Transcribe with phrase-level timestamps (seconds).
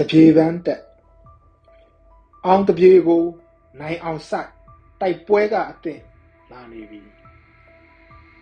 [0.00, 0.82] တပြေပန်းတက်
[2.46, 3.24] အောင်တပြေကို
[3.80, 4.50] နိုင်အောင်စိုက်
[5.00, 6.02] တိုက်ပွဲကအသင့်
[6.50, 7.00] လာနေပြီ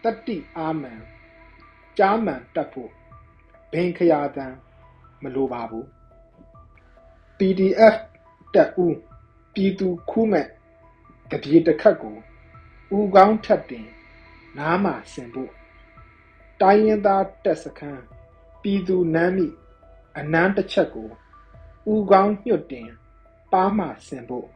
[0.03, 1.01] တတိအာမန်
[1.99, 2.91] ကြားမှန်တက်ဖို့
[3.73, 4.55] ဘင်ခရာတန်
[5.23, 5.87] မလိုပါဘူး
[7.39, 7.97] PDF
[8.55, 8.97] တက်ဦး
[9.55, 10.47] ပြည်သူခုမဲ့
[11.31, 12.17] တပြေတစ်ခတ်ကို
[12.97, 13.89] ဦးကောင်းထက်တင်
[14.59, 15.53] နားမှာဆင်ဖို့
[16.61, 18.03] တိုင်းရင်သားတက်စခန်း
[18.63, 19.47] ပြည်သူနမ်းမိ
[20.19, 21.11] အနမ်းတစ်ချက်ကို
[21.93, 22.89] ဦးကောင်းညွတ်တင်
[23.53, 24.49] ပါမှဆင်ဖို့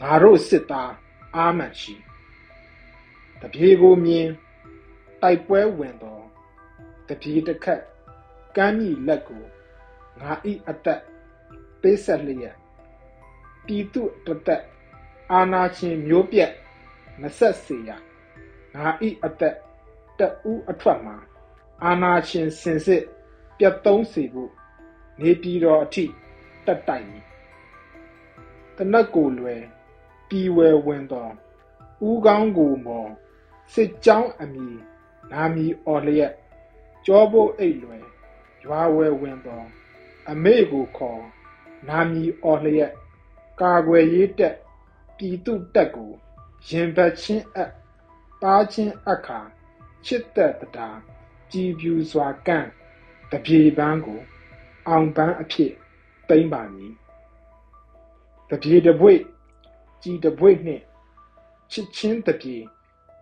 [0.00, 0.92] ငါတို့စစ်သား
[1.36, 1.94] အာမှန်ရှိ
[3.40, 4.28] တပြေကိုမြင်
[5.22, 6.24] တိုက်ပွဲဝင်တော့
[7.08, 7.82] တပြေတစ်ခက်
[8.56, 9.44] ကမ်းမြီလက်ကို
[10.20, 11.00] ငါဤအသက်
[11.80, 12.56] ပေးဆက်လျက်
[13.66, 14.62] ပြည်သူတသက်
[15.32, 16.52] အာနာရှင်မျိုးပြက်
[17.20, 17.90] မဆက်စေရ
[18.74, 19.56] ငါဤအသက်
[20.18, 21.16] တဦးအထွက်မှာ
[21.84, 23.02] အာနာရှင်စင်စစ်
[23.58, 24.50] ပြတ်သုံးစေဖို့
[25.20, 26.04] နေပြည်တော်အထိ
[26.66, 27.24] တက်တိုက်မည်
[28.76, 29.62] တနတ်ကိုလွယ်
[30.28, 31.32] ပြည်ဝယ်ဝင်တော်
[32.08, 33.10] ဦးကောင်းကိုမော်
[33.72, 34.68] စစ်ကြောင်းအမီ
[35.32, 36.32] နာမီအော်လျက်
[37.06, 38.04] ကြောဖို့အိတ်လွယ်
[38.64, 39.66] ရွာဝယ်ဝင်တော်
[40.30, 41.22] အမေကိုခေါ်
[41.88, 42.92] နာမီအော်လျက်
[43.60, 44.56] ကာကွယ်ရေးတက်
[45.16, 46.10] ပြည်သူတက်ကို
[46.68, 47.72] ရင်ဘတ်ချင်းအပ်
[48.42, 49.40] ပါချင်းအခါ
[50.06, 50.88] ချစ်သက်တာ
[51.52, 52.68] ကြည်ပြူစွာကန့်
[53.30, 54.20] တပြေပန်းကို
[54.88, 55.72] အောင်ပန်းအဖြစ်
[56.32, 56.92] သိမ့်ပါမည်
[58.50, 59.12] တပြေတပွေ
[60.02, 60.84] ကြည်တပွေနှင့်
[61.72, 62.56] ချစ်ချင်းတပြေ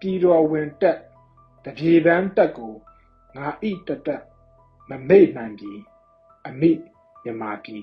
[0.01, 0.99] ပြည်တော်ဝင်တက်
[1.65, 2.75] တပြေပန်းတက်ကို
[3.37, 4.23] ငါဣတတက်
[4.89, 5.73] မမေ့နိုင်ပြီ
[6.47, 6.71] အမိ
[7.25, 7.77] မြမာပြီ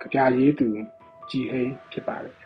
[0.00, 0.68] ကြပြရေးသူ
[1.30, 2.43] ကြည်ဟိန်းဖြစ်ပါတယ်